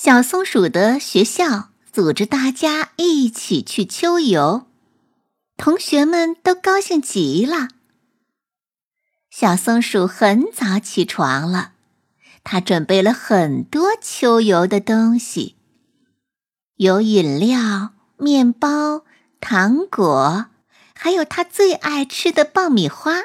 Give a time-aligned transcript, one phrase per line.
[0.00, 4.68] 小松鼠的学校组织大家一起去秋游，
[5.56, 7.66] 同学们都高兴极了。
[9.28, 11.72] 小松鼠很早起床了，
[12.44, 15.56] 它准备了很多秋游的东西，
[16.76, 19.04] 有饮料、面包、
[19.40, 20.46] 糖果，
[20.94, 23.24] 还有它最爱吃的爆米花。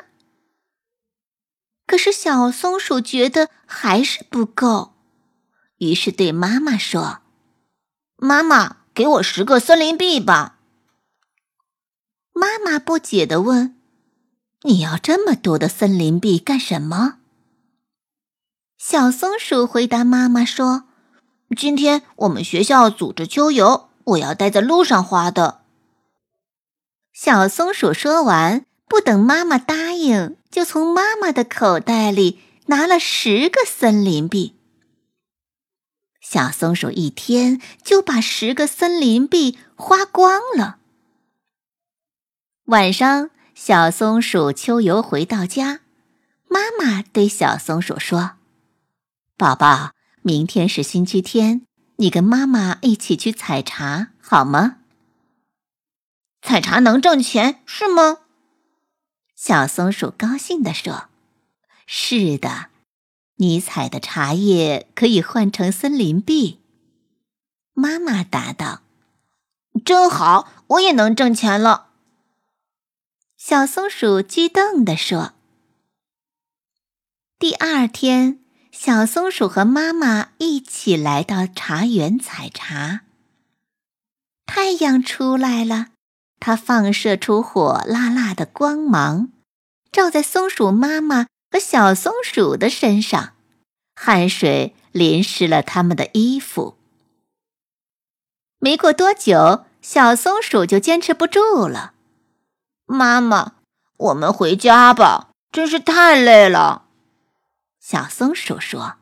[1.85, 4.92] 可是小松鼠觉得还是不够，
[5.83, 7.19] 于是对妈妈说
[8.17, 10.59] ：“妈妈，给我十个森林币吧。”
[12.33, 13.75] 妈妈不解地问
[14.63, 17.19] ：“你要这么多的森林币干什么？”
[18.77, 20.83] 小松鼠回答妈妈说
[21.55, 25.61] ：“今天我们学校组织秋游，我要带在路上花的。”
[27.13, 28.65] 小松鼠说完。
[28.86, 34.55] 不等妈妈答应，就从妈妈的口袋里拿了十个森林币。
[36.34, 40.80] 小松鼠一天就把十个森林币花光了。
[42.66, 45.81] 晚上，小松鼠秋游回到家，
[46.48, 48.38] 妈妈对小松鼠说
[49.38, 49.92] ：“宝宝，
[50.23, 51.67] 明天是星期天，
[51.98, 54.78] 你跟妈妈一起去采茶好吗？
[56.42, 58.22] 采茶能挣钱是吗？”
[59.38, 61.09] 小松鼠高兴地说
[61.86, 62.72] ：“是的，
[63.36, 66.62] 你采的茶叶可以换成森林币。”
[67.73, 68.81] 妈妈答道
[69.86, 71.89] ：“真好，我也能挣钱了。”
[73.38, 75.33] 小松鼠激动地说。
[77.39, 78.39] 第二天，
[78.72, 83.02] 小松鼠和妈妈一起来到茶园采茶。
[84.45, 85.88] 太阳出来了。
[86.39, 89.30] 它放射出火辣辣的光芒，
[89.93, 93.36] 照在松鼠妈妈和小松鼠的身上，
[93.93, 96.80] 汗水淋湿了它们的衣服。
[98.58, 101.93] 没过多久，小松鼠就坚持不住了
[102.87, 103.53] ：“妈妈，
[103.97, 106.87] 我们回家吧，真是太累了。”
[107.80, 108.95] 小松鼠说：“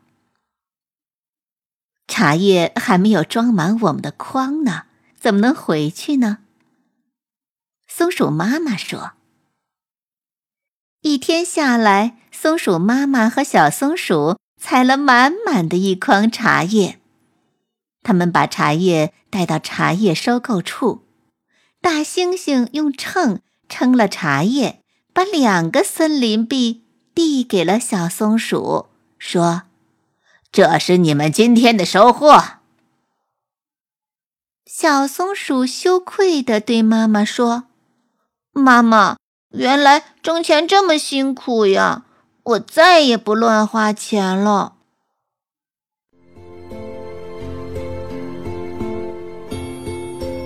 [2.05, 6.39] 茶叶还没有装满我们的筐呢，怎么能回去呢？”
[7.87, 9.13] 松鼠妈妈说
[11.01, 16.99] ：“一天下来，松鼠妈妈和小松鼠采了满满的一筐茶叶。
[18.03, 21.07] 他们把茶叶带到茶叶收购处，
[21.81, 26.83] 大猩猩用秤称了茶叶，把两个森林币
[27.15, 29.63] 递给了小松鼠，说
[30.51, 32.59] ：‘这是你们今天的收获。’
[34.69, 37.63] 小松鼠羞愧地对妈妈说。”
[38.53, 39.17] 妈妈，
[39.51, 42.03] 原来挣钱这么辛苦呀！
[42.43, 44.73] 我再也不乱花钱了。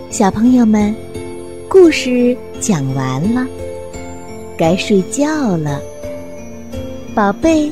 [0.09, 0.95] 小朋友们，
[1.69, 3.45] 故事讲完了，
[4.57, 5.79] 该睡觉了，
[7.13, 7.71] 宝贝，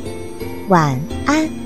[0.69, 1.62] 晚安。